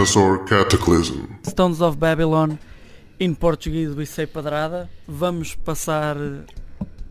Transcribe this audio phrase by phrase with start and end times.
[0.00, 1.26] Dinosaur Cataclysm.
[1.46, 2.56] Stones of Babylon,
[3.20, 4.88] em português we say padrada.
[5.06, 6.16] Vamos passar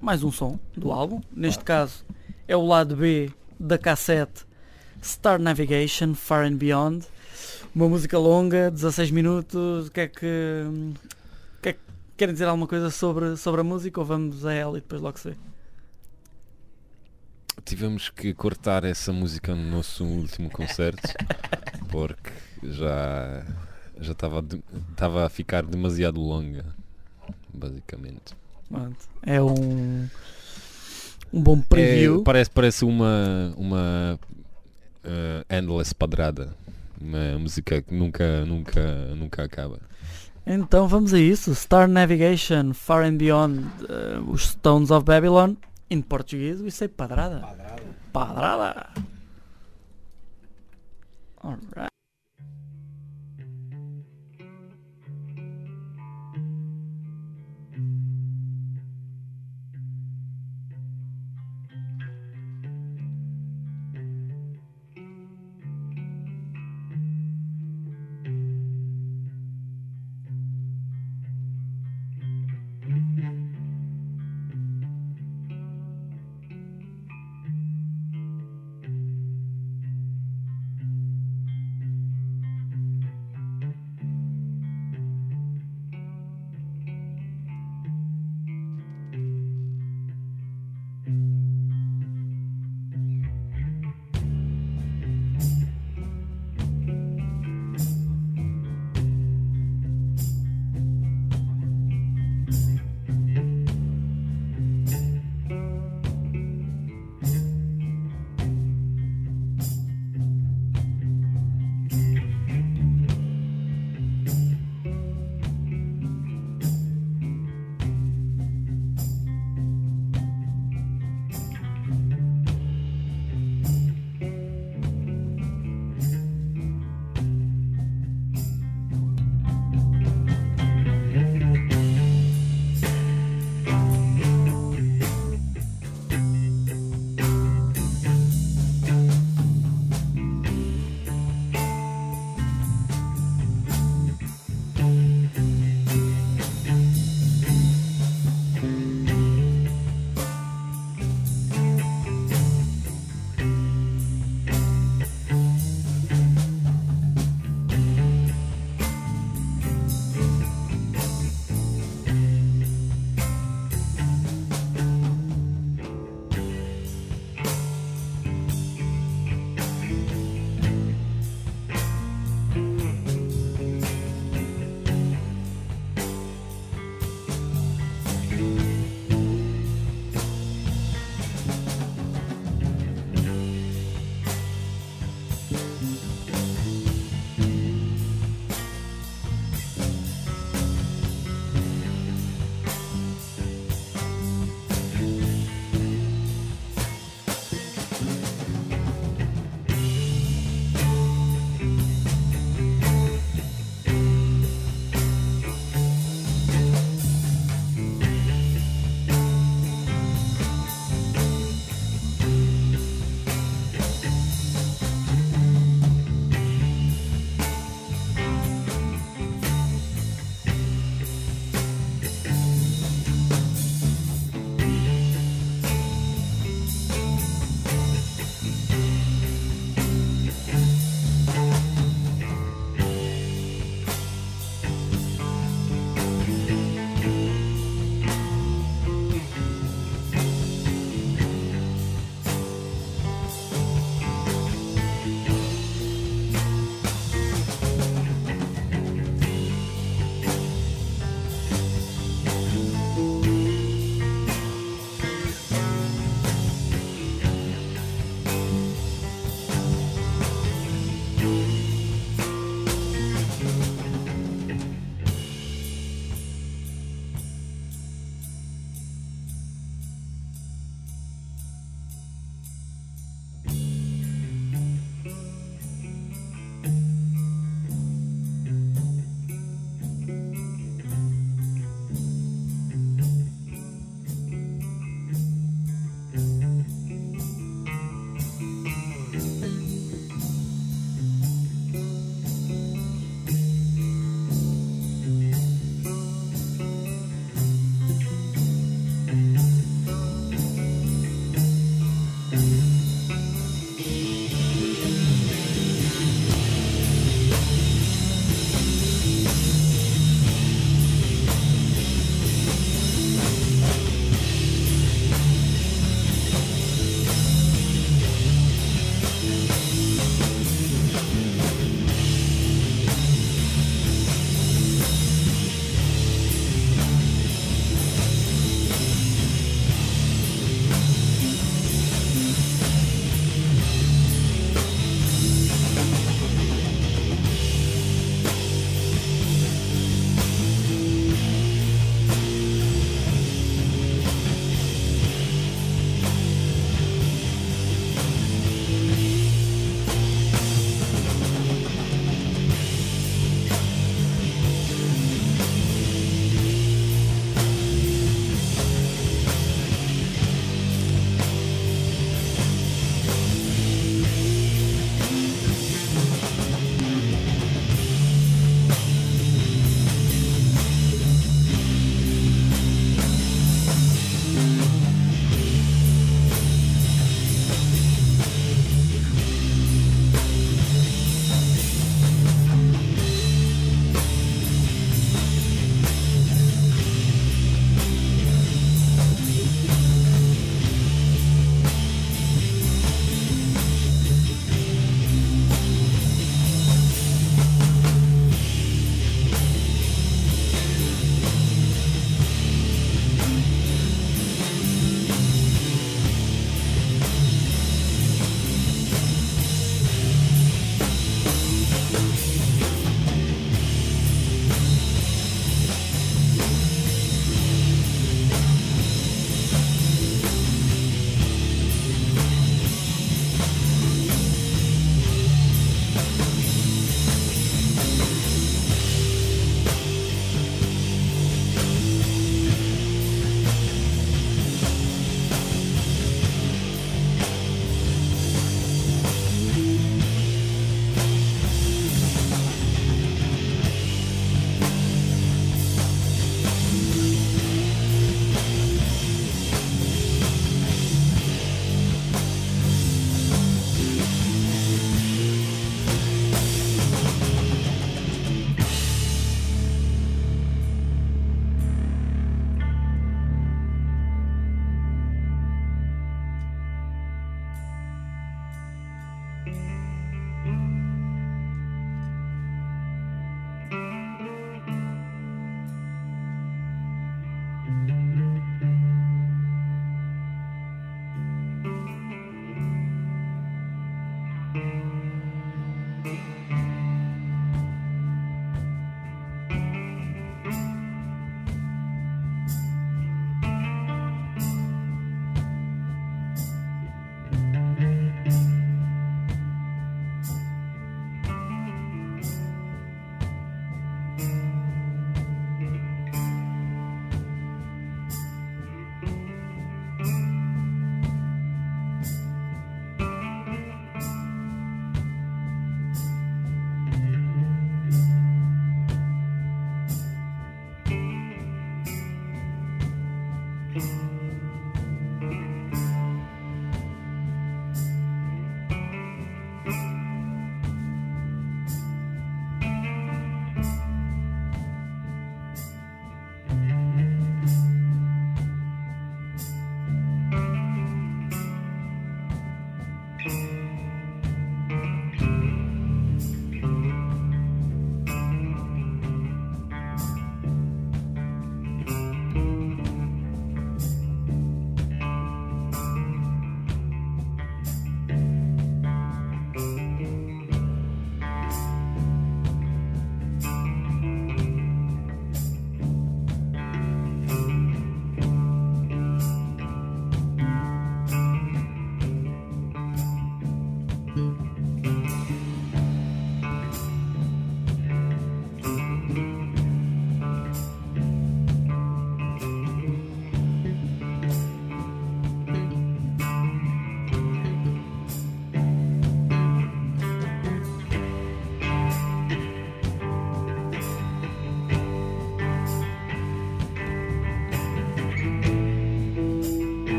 [0.00, 1.20] mais um som do álbum.
[1.30, 2.04] Neste caso
[2.48, 4.44] é o lado B da cassete
[5.00, 7.06] Star Navigation Far and Beyond.
[7.72, 9.86] Uma música longa, 16 minutos.
[9.86, 10.66] O que é que,
[11.62, 11.80] que, é que
[12.16, 15.20] querem dizer alguma coisa sobre, sobre a música ou vamos a ela e depois logo
[15.20, 15.36] se vê?
[17.64, 21.08] Tivemos que cortar essa música no nosso último concerto
[21.88, 23.44] porque já
[24.00, 24.44] já estava
[24.90, 26.64] estava a ficar demasiado longa,
[27.52, 28.34] basicamente.
[29.22, 30.08] É um
[31.32, 32.20] um bom preview.
[32.20, 34.18] É, parece parece uma uma
[35.04, 36.54] uh, endless padrada,
[37.00, 39.78] uma música que nunca nunca nunca acaba.
[40.46, 41.54] Então vamos a isso.
[41.54, 45.54] Star Navigation, Far and Beyond, uh, os Stones of Babylon,
[45.88, 47.40] em português, isso é padrada.
[47.40, 47.82] Padrada.
[48.12, 48.90] Padrada.
[51.44, 51.92] Alright.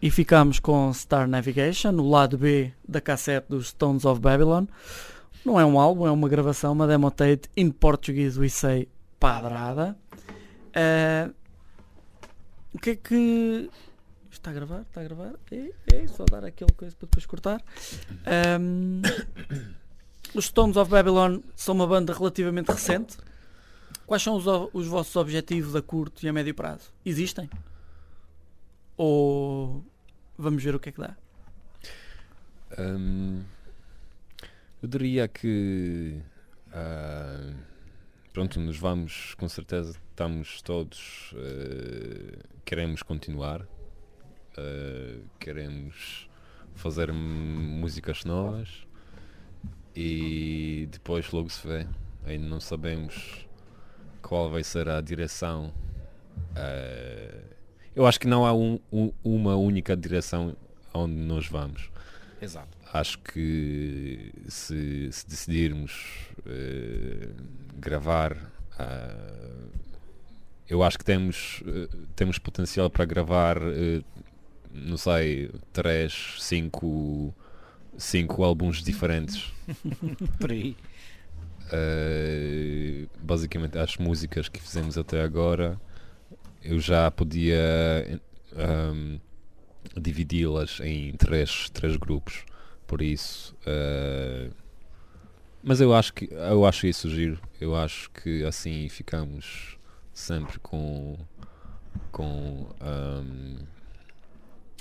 [0.00, 4.66] E ficamos com Star Navigation, o lado B da cassete dos Stones of Babylon.
[5.44, 9.96] Não é um álbum, é uma gravação, uma demo tape in Portuguese we say padrada.
[10.72, 11.30] Eh,
[12.72, 13.70] o que é que.
[14.30, 14.82] Está a gravar?
[14.82, 15.34] Está a gravar?
[15.50, 17.60] É, é só dar aquele coisa para depois cortar.
[18.24, 19.02] Ehm,
[20.32, 23.16] os Stones of Babylon são uma banda relativamente recente.
[24.06, 26.92] Quais são os, os vossos objetivos a curto e a médio prazo?
[27.04, 27.50] Existem?
[28.98, 29.84] Ou
[30.36, 31.16] vamos ver o que é que dá?
[32.78, 33.44] Hum,
[34.82, 36.20] eu diria que
[36.72, 37.54] ah,
[38.32, 43.66] pronto, nos vamos com certeza, estamos todos eh, queremos continuar,
[44.56, 46.28] eh, queremos
[46.74, 48.86] fazer músicas novas
[49.96, 51.86] e depois logo se vê.
[52.24, 53.46] Ainda não sabemos
[54.22, 55.72] qual vai ser a direção.
[56.56, 57.57] eh,
[57.98, 60.56] eu acho que não há um- um- uma única direção
[60.94, 61.90] onde nós vamos
[62.40, 62.68] Exato.
[62.92, 67.28] acho que se, se decidirmos eh,
[67.76, 68.36] gravar
[68.78, 69.66] ah,
[70.68, 74.00] eu acho que temos eh, temos potencial para gravar eh,
[74.72, 77.34] não sei três cinco
[77.96, 79.52] cinco álbuns diferentes
[80.38, 80.76] Por aí.
[83.22, 85.78] Basicamente as músicas que fizemos até agora
[86.62, 88.20] eu já podia
[88.56, 89.18] ahm,
[89.96, 92.44] dividi-las em três, três grupos.
[92.86, 94.50] Por isso eh,
[95.62, 97.40] mas eu acho que eu acho isso giro.
[97.60, 99.76] Eu acho que assim ficamos
[100.12, 101.18] sempre com
[102.12, 103.58] com ahm,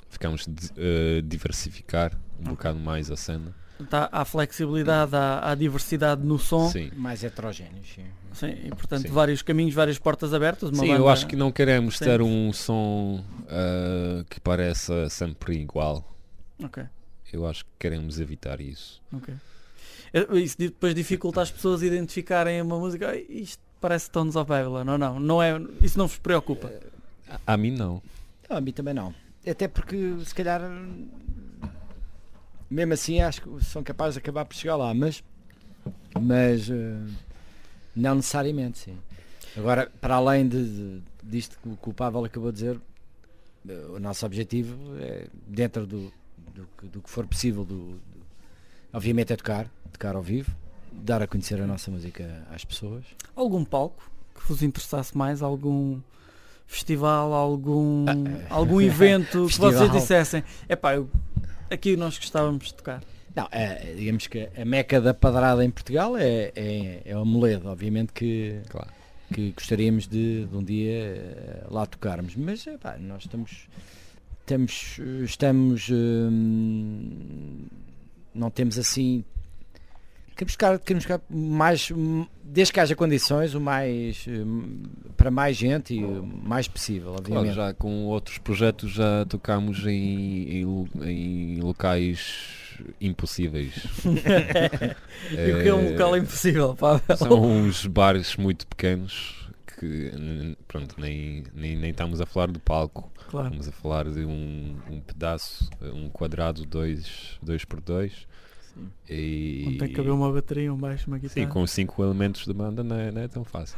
[0.09, 3.53] ficamos eh, diversificar um bocado mais a cena
[3.89, 6.69] Tá, há flexibilidade, há, há diversidade no som.
[6.71, 8.05] sim Mais heterogéneos, sim.
[8.33, 9.09] Sim, e portanto Sim.
[9.13, 10.69] vários caminhos, várias portas abertas.
[10.69, 12.05] Uma Sim, eu banda- acho que não queremos Sim.
[12.05, 16.03] ter um som ah, que pareça sempre igual.
[16.63, 16.83] Ok,
[17.33, 19.01] Eu acho que queremos evitar isso.
[19.13, 19.33] ok.
[20.41, 23.09] Isso depois dificulta as pessoas identificarem uma música.
[23.09, 25.19] "Ai, Isto parece Tones of Babylon, ou não?
[25.19, 26.71] não é, isso não vos preocupa.
[27.45, 28.01] A, a mim não.
[28.49, 29.13] Não, a mim também não.
[29.45, 30.61] Até porque se calhar
[32.69, 35.23] mesmo assim acho que são capazes de acabar por chegar lá, mas
[36.19, 36.97] mas eh,
[37.95, 38.97] não necessariamente, sim.
[39.55, 42.79] Agora, para além de, de- disto que o Pavel acabou de dizer,
[43.67, 46.11] eh, o nosso objetivo é dentro do,
[46.53, 48.01] do, que- do que for possível do, do-
[48.93, 50.51] obviamente é tocar, tocar ao vivo,
[50.91, 53.03] dar a conhecer a nossa música às pessoas.
[53.35, 55.41] Algum palco que vos interessasse mais?
[55.41, 55.99] Algum
[56.65, 57.33] festival?
[57.33, 58.05] Algum,
[58.49, 60.43] Ah, algum evento que vocês dissessem?
[60.67, 61.09] Epá, eu,
[61.69, 63.01] aqui nós gostávamos de tocar.
[63.35, 67.69] Não, é, digamos que a meca da padrada em Portugal é, é, é o Moledo,
[67.69, 68.89] obviamente que, Claro.
[69.31, 73.67] que gostaríamos de, de um dia eh, lá tocarmos, mas epá, nós estamos,
[74.39, 77.65] estamos, eh, estamos hum,
[78.33, 79.23] não temos assim
[80.37, 81.91] queremos ficar, queremos ficar mais
[82.43, 84.83] desde que haja condições o mais hum,
[85.17, 87.55] para mais gente e o mais possível, Claro, obviamente.
[87.55, 92.55] já com outros projetos já tocamos em, em, em locais
[93.01, 93.73] impossíveis.
[95.31, 97.17] E o que é um Eh, local impossível, Pavel?
[97.17, 100.11] São uns bares muito pequenos que
[100.67, 103.11] pronto, nem, nem, nem estamos a falar do palco.
[103.29, 103.47] Claro.
[103.47, 108.27] Estamos a falar de um, um pedaço, um quadrado 2 dois, por 2
[108.77, 109.13] Sim.
[109.13, 111.45] e Onde tem que haver uma bateria, um baixo, uma guitarra.
[111.47, 113.77] sim, com cinco elementos de banda não é, não é tão fácil.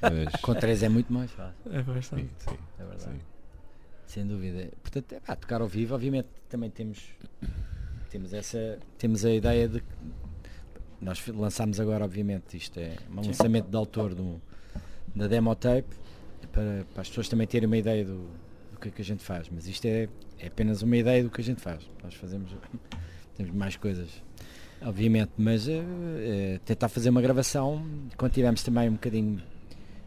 [0.00, 2.22] Mas, Com três é muito mais fácil, É bastante.
[2.22, 3.02] sim, sim, é verdade.
[3.04, 3.20] sim.
[4.06, 4.68] Sem dúvida.
[4.82, 7.00] Portanto, é, pá, tocar ao vivo, obviamente também temos
[8.10, 9.86] temos essa temos a ideia de que
[11.00, 13.28] nós lançámos agora, obviamente, isto é um Sim.
[13.30, 14.40] lançamento de autor do,
[15.16, 15.88] da demo tape
[16.52, 18.28] para, para as pessoas também terem uma ideia do,
[18.72, 21.30] do que é que a gente faz, mas isto é, é apenas uma ideia do
[21.30, 21.88] que a gente faz.
[22.04, 22.50] Nós fazemos
[23.34, 24.10] temos mais coisas,
[24.84, 27.84] obviamente, mas é, é, tentar fazer uma gravação
[28.16, 29.42] quando tivermos também um bocadinho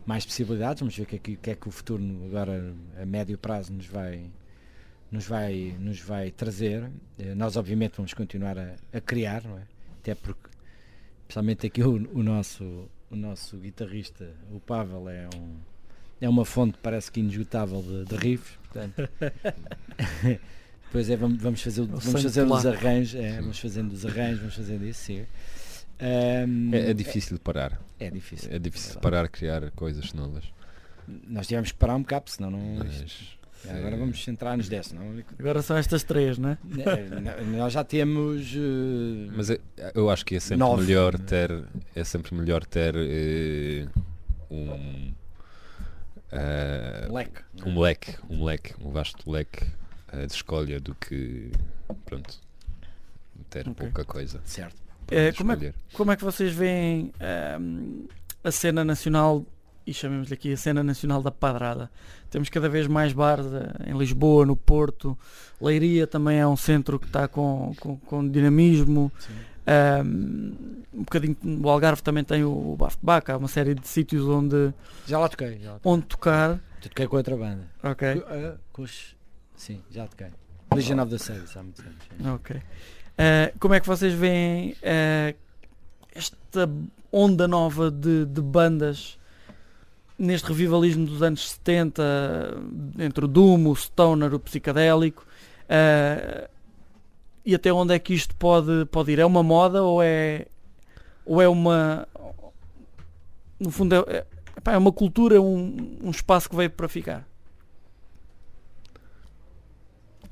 [0.06, 3.06] mais possibilidades, vamos ver o que é que, que, é que o futuro agora a
[3.06, 4.30] médio prazo nos vai
[5.12, 6.90] nos vai nos vai trazer.
[7.18, 9.64] Eh, Nós obviamente vamos continuar a, a criar, é?
[10.00, 10.50] Até porque
[11.28, 15.56] principalmente aqui o, o nosso o nosso guitarrista, o Pavel é um
[16.22, 19.10] é uma fonte parece que inesgotável de, de riffs, portanto.
[20.96, 24.40] Depois é, vamos, vamos fazer, vamos sangue fazer os arranjos, é, vamos fazendo os arranjos,
[24.40, 25.26] vamos fazendo isso, sim.
[26.00, 27.82] Ahm, É, é difícil de parar.
[28.00, 28.50] É, difícil.
[28.50, 29.02] É difícil de verdade.
[29.02, 30.46] parar, criar coisas novas.
[31.28, 32.76] Nós tivemos que parar um bocado, senão não.
[32.78, 33.36] Mas,
[33.70, 35.22] Agora é, vamos centrar-nos dessa, não?
[35.38, 36.58] Agora são estas três, né?
[36.78, 38.54] Eh, Nós já temos.
[38.56, 39.60] eh, Mas é-
[39.94, 40.84] eu acho que é sempre Nove.
[40.84, 43.86] melhor ter é sempre melhor ter eh,
[44.50, 45.14] um
[46.32, 47.42] eh, leque.
[47.66, 49.66] um leque, um leque, um vasto leque
[50.26, 51.52] de escolha do que
[52.06, 52.40] pronto
[53.50, 53.74] ter Ok.
[53.86, 54.40] pouca coisa.
[54.46, 54.76] Certo.
[55.12, 55.74] É, como é-.
[55.94, 58.06] Como é que vocês veem ahm,
[58.44, 59.46] a cena nacional,
[59.86, 61.92] e chamemos-lhe aqui a cena nacional da padrada?
[62.32, 65.18] Temos cada vez mais bares eh, em Lisboa, no Porto,
[65.62, 69.12] Leiria também é um centro que está com, com, com dinamismo.
[69.20, 69.34] Sim.
[69.68, 70.54] Ahm,
[70.94, 74.28] um bocadinho o Algarve também tem o Bafo de Baca, há uma série de sítios
[74.28, 74.74] onde,
[75.08, 75.60] Já lá toquei.
[75.60, 75.92] Já lá toquei.
[75.92, 76.60] onde tocar.
[76.82, 77.68] Já toquei com outra banda.
[77.84, 79.16] Ok, Com, eh, com os-
[79.58, 80.28] Sim, já toquei.
[80.74, 82.36] Legion of the Service há muitos anos.
[82.36, 82.62] ok.
[83.18, 85.34] Ah, como é que vocês veem ah,
[86.14, 86.70] esta
[87.12, 89.18] onda nova de, de bandas
[90.18, 92.04] neste revivalismo dos anos 70,
[93.00, 95.26] entre o Doom, o Stoner, o psicadélico?
[95.70, 96.50] ah,
[97.46, 99.20] e até onde é que isto pode, pode ir?
[99.20, 100.48] É uma moda ou é,
[101.24, 102.08] ou é uma.
[103.60, 104.26] No fundo, é, é,
[104.74, 107.24] é uma cultura, um, um espaço que veio para ficar?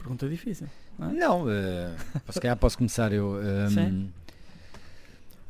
[0.04, 0.68] Pergunta difícil.
[1.00, 1.96] Não, eh,
[2.30, 3.42] se calhar posso começar eu.
[3.42, 4.12] ehm, Sim.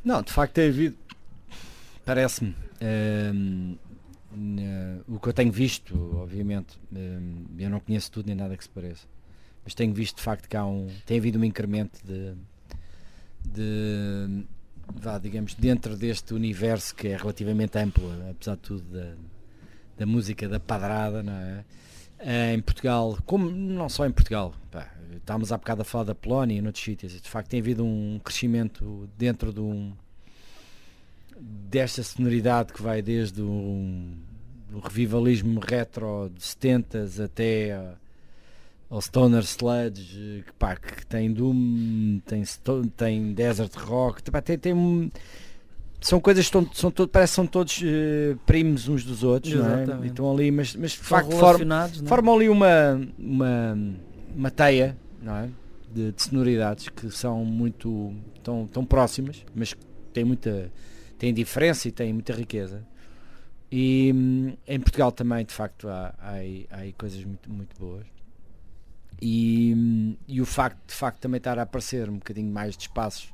[0.04, 0.96] não, de facto tem havido,
[2.04, 3.74] parece-me, ehm,
[4.32, 8.62] na- o que eu tenho visto, obviamente, ehm, eu não conheço tudo nem nada que
[8.62, 9.06] se pareça,
[9.64, 12.34] mas tenho visto de facto que há um, tem havido um incremento de,
[13.44, 14.44] de
[14.94, 19.14] vá, digamos, dentro deste universo que é relativamente amplo, apesar de tudo, da,
[19.98, 21.64] da música da padrada, não é?
[22.26, 26.14] Eh, em Portugal, como não só em Portugal, pá, estávamos há bocado a falar da
[26.14, 29.92] Polónia e noutros sítios, de facto tem havido um crescimento dentro de um
[31.38, 34.16] desta sonoridade que vai desde um,
[34.72, 37.94] o revivalismo retro de 70s até
[38.88, 42.42] ao Stoner Sludge, que, pá, que tem Doom, tem,
[42.96, 44.72] tem Desert Rock, pá, tem, tem
[46.00, 49.54] são coisas que estão, são to- parece que são todos eh, primos uns dos outros,
[49.54, 49.74] não é?
[49.82, 50.04] Exatamente.
[50.04, 52.08] E estão ali, mas, mas de facto formam, relacionados, né?
[52.08, 53.78] formam ali uma, uma,
[54.34, 55.48] uma teia não é?
[55.92, 59.80] de, de sonoridades que são muito tão, tão próximas, mas que
[60.12, 60.70] têm muita
[61.18, 62.84] têm diferença e têm muita riqueza.
[63.72, 66.32] E hum, em Portugal também, de facto, há, há,
[66.70, 68.04] há aí coisas muito, muito boas.
[69.22, 72.82] E, hum, e o facto de facto também estar a aparecer um bocadinho mais de
[72.82, 73.32] espaços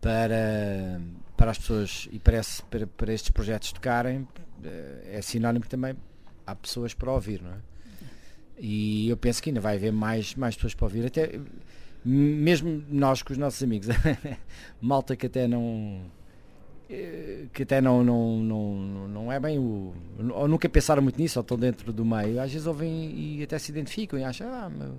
[0.00, 1.00] para,
[1.36, 4.26] para as pessoas e para, esse- para, para estes projetos tocarem
[4.64, 5.94] eh, é sinónimo que também
[6.46, 7.56] há pessoas para ouvir, não é?
[8.60, 11.38] E eu penso que ainda vai haver mais, mais pessoas para ouvir, até
[12.04, 13.88] mesmo nós com os nossos amigos,
[14.80, 16.00] malta que até não
[16.90, 19.94] eh, que até não, não, não, não é bem o.
[20.34, 23.58] ou nunca pensaram muito nisso, ou estão dentro do meio, às vezes ouvem e até
[23.58, 24.94] se identificam e acham, ah, meu,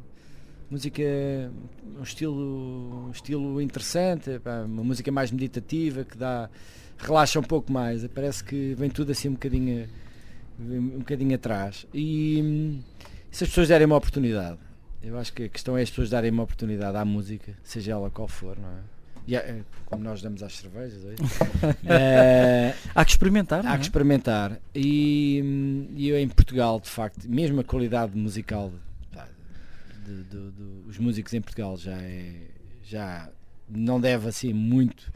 [0.70, 1.04] música
[2.00, 6.50] um estilo, um estilo interessante, pá, uma música mais meditativa que dá
[6.98, 9.88] relaxa um pouco mais, parece que vem tudo assim um bocadinho
[10.60, 12.82] um bocadinho atrás e
[13.32, 14.60] se as pessoas derem uma oportunidade
[15.02, 18.10] eu acho que a questão é as pessoas darem uma oportunidade à música seja ela
[18.10, 18.82] qual for não é?
[19.26, 21.16] E é, como nós damos às cervejas é?
[21.86, 23.78] Eh, Há que experimentar, não há é?
[23.78, 28.74] que experimentar e, e eu em Portugal de facto mesmo a qualidade musical
[30.10, 32.48] de- de- de- os músicos em Portugal já é
[32.84, 33.30] já
[33.70, 35.12] não deve assim muito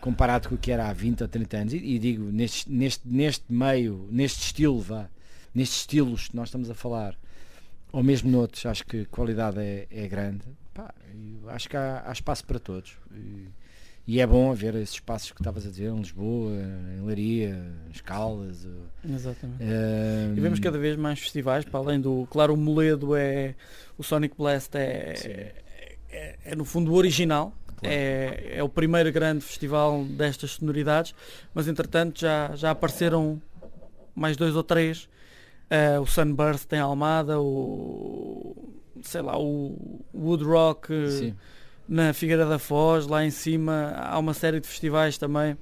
[0.00, 1.72] comparado com o que era há 20 ou 30 anos.
[1.72, 5.08] E, e digo neste, neste, neste meio neste estilo vá
[5.54, 7.16] nestes estilos que nós estamos a falar
[7.92, 10.44] ou mesmo noutros acho que a qualidade é, é grande.
[10.74, 10.94] Pá,
[11.48, 12.96] acho que há, há espaço para todos.
[13.12, 13.48] E,
[14.08, 16.50] e é bom haver esses espaços que estavas a dizer em Lisboa,
[16.96, 17.62] em Leiria,
[18.64, 19.62] eh, Exatamente.
[20.34, 22.26] E vemos cada vez mais festivais, para além do.
[22.30, 23.54] Claro, o Moledo é.
[23.98, 25.52] O Sonic Blast é.
[26.10, 27.52] É, é, no fundo o original.
[27.76, 27.94] Claro.
[27.94, 31.14] É, é o primeiro grande festival destas sonoridades,
[31.52, 33.42] mas entretanto já, já apareceram
[34.14, 35.06] mais dois ou três.
[35.68, 38.72] Eh, o Sunburst tem Almada, o.
[39.02, 41.34] sei lá, o Wood Rock eh, Sim,
[41.88, 45.56] na Figueira da Foz, lá em cima há uma série de festivais também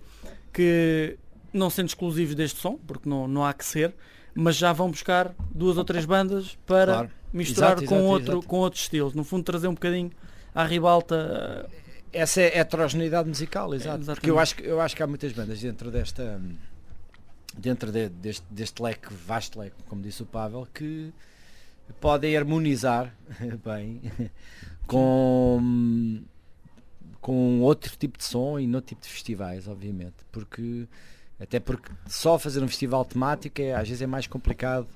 [0.53, 1.17] que
[1.53, 3.95] não sendo exclusivos deste som, porque não, não há que ser,
[4.35, 7.11] mas já vão buscar duas ou três bandas para claro.
[7.33, 8.47] misturar Exato, com, exato, outro, exato.
[8.49, 9.15] com outros estilos.
[9.15, 10.11] No fundo trazer um bocadinho
[10.55, 11.69] à ribalta.
[12.13, 14.03] Essa é a heterogeneidade musical, exato.
[14.03, 14.15] Exatamente.
[14.21, 16.41] Porque eu acho, que- eu acho que há muitas bandas dentro desta
[17.57, 21.11] dentro de- deste, deste leque, vasto leque, como disse o Pavel, que
[22.01, 23.15] podem harmonizar
[23.65, 24.03] bem
[24.87, 26.23] com,
[27.21, 30.17] com outro tipo de som e noutro tipo de festivais, obviamente.
[30.31, 30.87] Porque,
[31.41, 34.87] até porque só fazer um festival temático é, às vezes é mais complicado.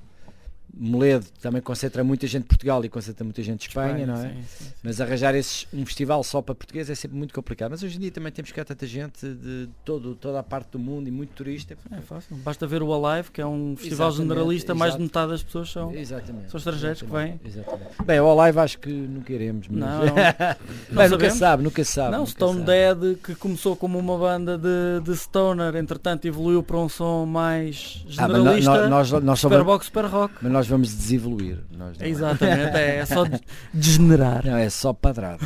[0.74, 4.28] Moledo também concentra muita gente de Portugal e concentra muita gente de Espanha, não é?
[4.28, 4.70] Sim, sim, sim.
[4.82, 7.70] Mas arranjar esses, um festival só para português é sempre muito complicado.
[7.70, 10.78] Mas hoje em dia também temos cá tanta gente de todo, toda a parte do
[10.78, 11.76] mundo e muito turista.
[11.90, 12.36] É fácil.
[12.36, 15.70] Basta ver o Alive, que é um festival Exatamente, generalista, mais de metade das pessoas
[15.70, 15.94] são.
[15.94, 16.50] Exatamente.
[16.50, 18.02] São estrangeiros que Exatamente, exatamente.
[18.04, 19.68] Bem, ao live acho que nunca iremos.
[19.68, 19.80] Mas...
[19.80, 20.00] Não,
[20.96, 22.12] Bem, nunca sabe, nunca sabe.
[22.12, 22.94] Não, nunca Stone sabe.
[23.00, 28.04] Dead, que começou como uma banda de, de stoner, entretanto evoluiu para um som mais
[28.06, 28.82] Ah, generalista.
[28.84, 30.34] no- nós, nós, só super super rock.
[30.60, 31.58] Nós vamos desevoluir.
[31.70, 32.06] Nós não.
[32.06, 33.40] Exatamente, é, é só de-
[33.72, 34.44] degenerar.
[34.44, 35.42] Não, é só padrado.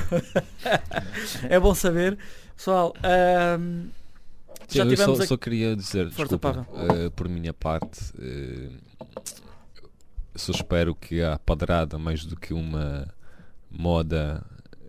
[1.48, 2.18] É bom saber.
[2.56, 2.92] Pessoal,
[4.66, 5.26] Sim, já eu só, aqui.
[5.26, 8.70] só queria dizer, Força, desculpa, eh, por minha parte, eh,
[10.34, 13.06] só espero que a padrada, mais do que uma
[13.70, 14.42] moda,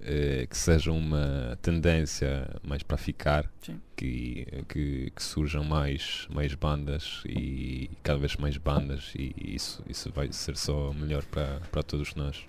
[0.06, 3.52] eh, que seja uma tendência mais para ficar,
[3.96, 10.12] que, que, que surjam mais, mais bandas e cada vez mais bandas e isso, isso
[10.14, 12.46] vai ser só melhor para, para todos nós.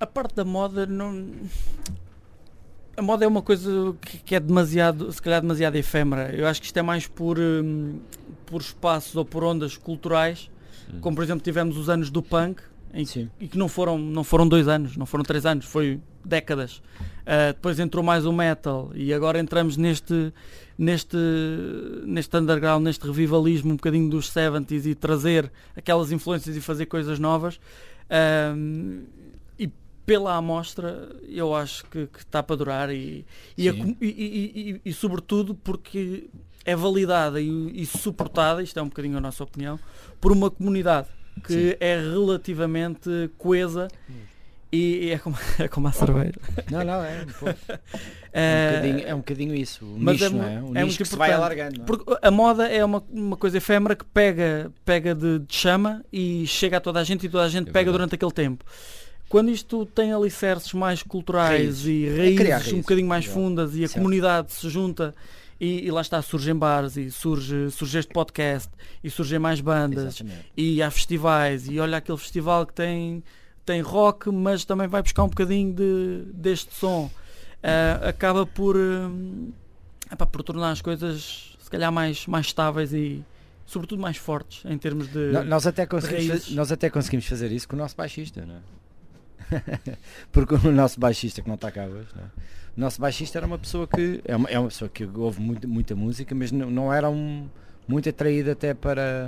[0.00, 1.30] A parte da moda não.
[2.96, 6.34] A moda é uma coisa que, que é demasiado, se calhar demasiado efêmera.
[6.34, 8.00] Eu acho que isto é mais por, hum,
[8.44, 10.50] por espaços ou por ondas culturais,
[10.92, 11.00] Hum.
[11.00, 13.04] como por exemplo tivemos os anos do punk, em
[13.38, 16.82] e que não foram, não foram dois anos, não foram três anos, foi décadas.
[17.26, 20.32] Ah, depois entrou mais o metal e agora entramos neste,
[20.76, 21.16] neste,
[22.04, 27.18] neste underground, neste revivalismo um bocadinho dos 70s e trazer aquelas influências e fazer coisas
[27.18, 27.60] novas.
[29.58, 29.70] E
[30.06, 33.24] pela amostra eu acho que, que está para durar e,
[33.56, 36.28] e, a e- e- e- sobretudo porque
[36.64, 39.78] é validada e, suportada, isto é um bocadinho a nossa opinião,
[40.20, 41.08] por uma comunidade
[41.44, 41.74] que Sim.
[41.80, 44.12] é relativamente coesa e,
[44.72, 46.34] e é, como, é como a cerveja.
[46.70, 47.54] Não, não, é um, pouco-
[48.32, 49.84] é um bocadinho, é um bocadinho isso.
[49.84, 50.62] O mas nicho, é é?
[50.62, 51.76] O é nicho que se vai alargando.
[51.78, 51.86] não é?
[51.86, 56.46] Porque a moda é uma, uma coisa efêmera que pega, pega de, de chama e
[56.46, 57.92] chega a toda a gente e toda a gente É pega verdade.
[57.98, 58.64] durante aquele tempo.
[59.28, 61.86] Quando isto tem alicerces mais culturais Raízes.
[61.86, 63.40] e É raízes, criar um raízes, bocadinho mais exato.
[63.40, 63.94] fundas e a Certo.
[63.94, 65.14] comunidade se junta
[65.60, 68.68] e, e lá está, surgem bares e surge, surge este podcast
[69.04, 70.46] e surgem mais bandas Exatamente.
[70.56, 73.22] e há festivais e olha aquele festival que tem,
[73.70, 77.10] tem rock mas também vai buscar um bocadinho de, deste som
[77.62, 79.52] Ah, acaba por hum,
[80.10, 83.22] epá, por tornar as coisas se calhar mais, mais estáveis e
[83.66, 87.68] sobretudo mais fortes em termos de No- Nós até, conseguimos nós até conseguimos fazer isso
[87.68, 88.60] com o nosso baixista, não é?
[90.32, 92.26] Porque o nosso baixista que não está cá hoje, não é?
[92.76, 95.68] o nosso baixista era uma pessoa que é uma, é uma pessoa que ouve muito,
[95.68, 97.48] muita música, mas não, não era um,
[97.86, 99.26] muito atraído até para,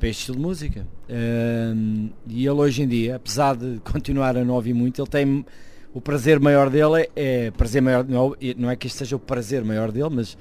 [0.00, 0.86] para este estilo de música.
[1.08, 5.46] Ahm, e ele hoje em dia, apesar de continuar a não ouvir muito, ele tem
[5.94, 9.14] o prazer maior dele é, é prazer maior, não, é- não é que este seja
[9.16, 10.36] o prazer maior dele, mas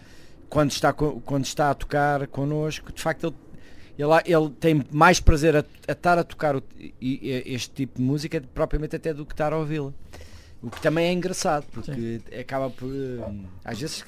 [0.50, 3.36] quando está, quando está a tocar connosco, de facto ele
[3.98, 6.63] ele, ele tem mais prazer a, a estar a tocar o-
[7.02, 9.91] este tipo de música propriamente até do que estar a ouvi-la.
[10.62, 12.88] O que também é engraçado, porque acaba por.
[12.89, 14.06] hum, Às vezes,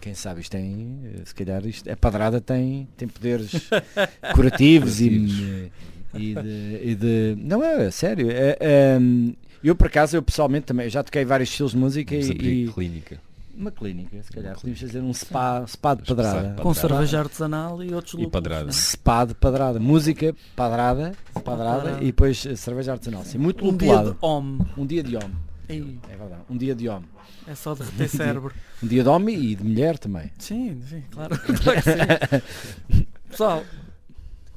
[0.00, 0.98] quem sabe, isto tem.
[1.04, 3.52] eh, Se calhar isto, a padrada tem, tem poderes
[4.34, 5.70] curativos e,
[6.14, 8.28] e, de, e de- Não é, sério.
[8.30, 12.28] é, hum, eu por acaso, eu pessoalmente também já toquei vários estilos de música Vamos
[12.30, 12.32] e,
[12.64, 13.20] e clínica.
[13.54, 14.54] uma clínica, se calhar.
[14.54, 16.62] Podíamos fazer um spa, spa de padrada.
[16.62, 18.64] com cerveja artesanal e outros E lúpulos, padrada.
[18.64, 18.72] né?
[18.72, 21.12] Spa de padrada, música padrada,
[21.44, 21.98] padrada padrada.
[22.02, 23.22] e depois eh, cerveja artesanal.
[23.24, 24.16] Sim, muito um dia de lupulado.
[24.22, 25.36] homem Um dia de homem,
[25.72, 26.42] Ei, é verdade.
[26.48, 27.08] Um dia de homem.
[27.46, 30.30] é só derreter cérebro Um dia de homem e de mulher também.
[30.38, 31.38] Sim, sim, claro.
[31.62, 33.06] claro que sim.
[33.28, 33.64] Pessoal,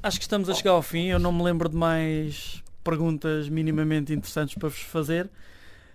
[0.01, 1.05] acho que estamos a chegar ao fim.
[1.05, 5.29] Eu não me lembro de mais perguntas minimamente interessantes para vos fazer.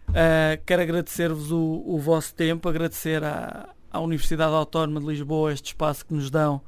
[0.09, 5.66] Uh, quero agradecer-vos o, o vosso tempo, agradecer à, à Universidade Autónoma de Lisboa este
[5.66, 6.62] espaço que nos dão.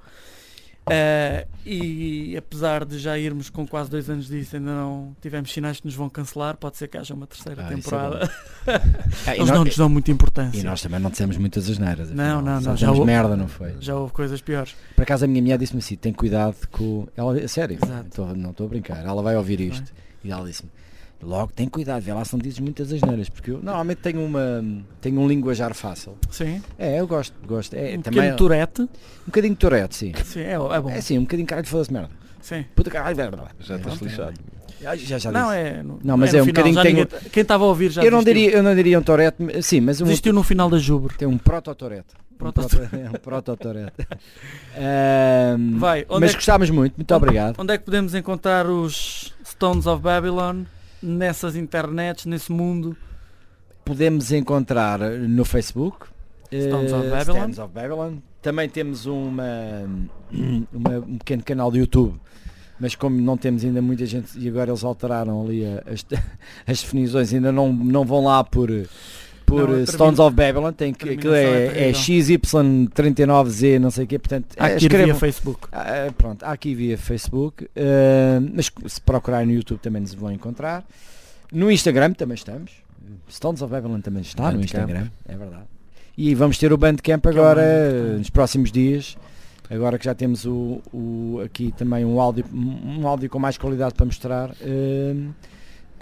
[0.88, 5.79] Uh, e apesar de já irmos com quase dois anos disso, ainda não tivemos sinais
[5.79, 6.57] que nos vão cancelar.
[6.57, 8.31] Pode ser que haja uma terceira Ah, é temporada.
[9.27, 10.59] Ah, e, Eles nós, não nos dão muita importância.
[10.59, 12.11] e nós também não dissemos muitas asneiras.
[12.11, 13.75] Não, não, não, já houve- merda, não foi?
[13.81, 14.75] Já houve coisas piores.
[14.97, 17.07] Por acaso a minha mulher disse-me assim, tem cuidado com...
[17.16, 17.79] Ela, sério,
[18.14, 19.05] tô- não estou a brincar.
[19.05, 19.93] Ela vai ouvir isto.
[20.25, 20.71] E ela disse-me,
[21.22, 23.28] logo tem cuidado, vê lá se não dizes muitas asneiras.
[23.28, 24.62] Porque eu normalmente tenho, uma,
[25.00, 26.16] tenho um linguajar fácil.
[26.30, 26.62] Sim.
[26.78, 27.74] É, eu gosto, gosto.
[27.74, 28.83] É, um também, pequeno Tourette.
[28.83, 28.88] um
[29.26, 30.12] bocadinho de Tourette, sim.
[30.24, 30.90] Sim, é, é bom.
[30.90, 32.11] É sim, um bocadinho caralho de foda-se merda.
[32.40, 32.64] Sim.
[32.74, 33.48] Puta caralho, merda.
[33.61, 34.35] Já estás É, lixado.
[34.80, 35.56] Já, já, já Não, disse.
[35.59, 35.83] é.
[36.02, 38.11] Não, mas no é um final, bocadinho tenho- ninguém- Quem estava a ouvir já eu,
[38.11, 41.14] não diria, eu não diria um Torete, sim, mas um, no final da Jubre.
[41.18, 42.14] tem um proto-Torete.
[42.33, 43.92] Um Proto- proto- é um proto-Torete.
[44.74, 47.56] Ahm, Vai, mas é que- gostávamos muito, muito onde- obrigado.
[47.61, 50.62] Onde é que podemos encontrar os Stones of Babylon
[51.02, 52.96] nessas internets, nesse mundo?
[53.84, 56.06] Podemos encontrar no Facebook
[56.46, 57.36] Stones of eh, Babylon.
[57.38, 58.16] Stones of Babylon.
[58.42, 59.44] Também temos uma,
[60.72, 62.18] uma- um pequeno canal do YouTube,
[62.78, 66.04] mas como não temos ainda muita gente e agora eles alteraram ali as,
[66.66, 68.68] as definições, ainda não, não vão lá por,
[69.50, 72.00] por Não, eh, Stones of Babylon, tem que, aquilo é é, é terrível.
[72.00, 75.68] XY39Z, não sei o quê, portanto Há eh, que ir via Facebook.
[75.72, 80.32] ah, pronto, há aqui via Facebook, ah, mas se procurarem no YouTube também nos vão
[80.32, 80.84] encontrar.
[81.52, 82.72] No Instagram também estamos.
[83.28, 84.64] Stones of Babylon também está no Bandcamp.
[84.64, 85.64] Instagram, é verdade.
[86.16, 88.18] E vamos ter o Bandcamp é agora Bandcamp.
[88.18, 89.16] nos próximos dias.
[89.68, 93.94] Agora que já temos o, o- aqui também um áudio, um áudio com mais qualidade
[93.94, 94.54] para mostrar, ah,
[95.14, 95.34] vamos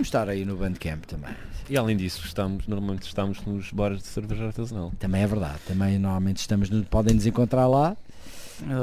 [0.03, 1.35] estar aí no Bandcamp também.
[1.69, 4.93] E além disso, estamos, normalmente estamos nos bares de cerveja artesanal.
[4.99, 5.59] Também é verdade.
[5.67, 7.97] Também normalmente estamos no, podem nos encontrar lá.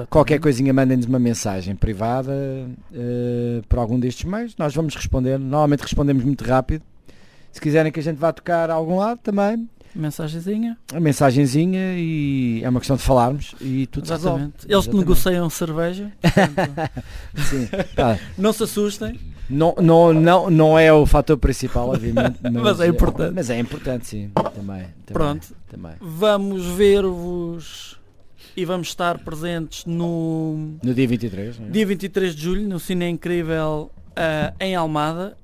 [0.09, 2.33] Qualquer coisinha mandem-nos uma mensagem privada
[2.93, 5.37] eh, por algum destes meios, nós vamos responder.
[5.37, 6.83] Normalmente respondemos muito rápido.
[7.51, 10.77] Se quiserem que a gente vá tocar a algum lado também, Mensagenzinha.
[10.93, 14.43] a mensagenzinha e é uma questão de falarmos e tudo se resolve.
[14.43, 14.65] Exatamente.
[14.65, 14.97] Eles Exatamente.
[14.97, 16.11] negociam cerveja.
[17.49, 17.67] Sim.
[17.95, 19.19] Pá, não se assustem.
[19.49, 23.33] não, não, não, não é o fator principal, obviamente, mas, Mas é importante.
[23.35, 24.31] Mas é importante, sim.
[24.33, 24.53] Também.
[24.55, 25.47] também Pronto.
[25.69, 25.93] Também.
[26.01, 27.99] Vamos ver-vos
[28.57, 31.69] e vamos estar presentes no No dia 23, não é?
[31.69, 35.37] dia 23 de julho no Cine Incrível ah, em Almada,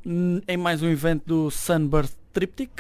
[0.48, 2.72] em mais um evento do Sunburst Triptych,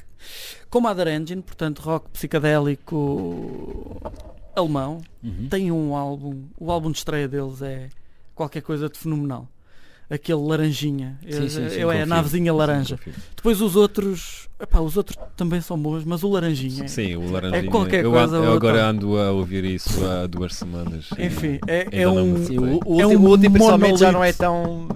[0.69, 4.01] com Mother Engine, portanto rock psicadélico
[4.55, 5.01] alemão.
[5.23, 5.47] Uhum.
[5.49, 7.89] Tem um álbum, o álbum de estreia deles é
[8.35, 9.47] qualquer coisa de fenomenal.
[10.09, 12.99] Aquele laranjinha, Sim, eu, sim, sim, eu é a navezinha laranja.
[13.01, 13.11] Sim.
[13.33, 17.61] Depois os outros, epá, os outros também são bons, mas o laranjinha, Sim, o laranjinha.
[17.61, 21.07] É qualquer eu, coisa ando- eu agora ando a ouvir isso há duas semanas.
[21.17, 24.33] enfim, é, é um, me Sim, o, o É último, um principalmente já não é
[24.33, 24.89] tão.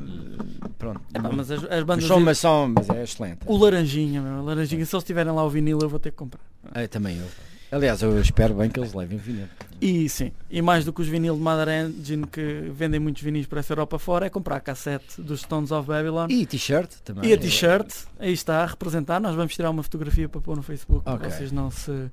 [0.78, 1.02] Pronto.
[1.14, 3.40] epá, mas as, as bandas são, mas são, mas é excelente.
[3.46, 6.18] O laranjinha, meu, o laranjinha, se eles tiverem lá o vinil eu vou ter que
[6.18, 6.42] comprar.
[6.74, 7.26] É, também eu.
[7.72, 9.48] Aliás, eu espero bem que eles levem vinil.
[9.82, 13.48] E sim, e mais do que os vinil de Mother Engine que vendem muitos vinis
[13.48, 17.30] para essa Europa fora, é comprar a cassete dos Stones of Babylon E t-shirt também.
[17.30, 20.62] e a t-shirt, aí está a representar, nós vamos tirar uma fotografia para pôr no
[20.64, 21.30] Facebook para Ok.
[21.30, 22.10] vocês não se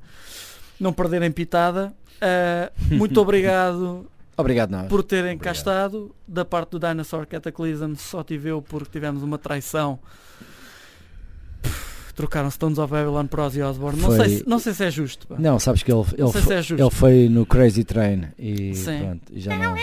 [0.80, 1.92] não perderem pitada.
[2.20, 4.06] Ah, muito obrigado
[4.36, 4.88] Obrigado, nós.
[4.88, 5.54] por terem cá Obrigado.
[5.56, 6.14] estado.
[6.26, 9.98] Da parte do Dinosaur Cataclysm só tive eu porque tivemos uma traição.
[12.14, 13.98] Trocaram Stones of Babylon por Ozzy Osbourne.
[14.00, 15.26] Não, Foi- sei, se- não sei se é justo.
[15.26, 15.36] pá.
[15.38, 18.74] Não, sabes que ele, Não ele, foi, se é ele foi no Crazy Train e
[18.74, 18.98] Sim.
[19.00, 19.74] pronto, e já não.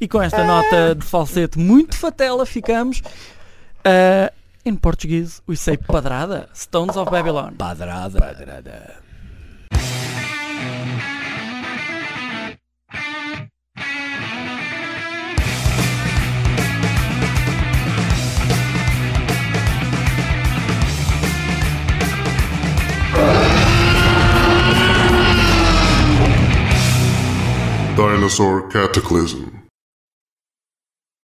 [0.00, 3.02] E com esta nota de falsete muito fatela ficamos.
[3.84, 4.32] ah,
[4.64, 6.48] em português, we say padrada.
[6.54, 7.52] Stones of Babylon.
[7.54, 8.18] Padrada.
[8.18, 8.94] Padrada.
[28.00, 29.59] Dinosaur Cataclysm.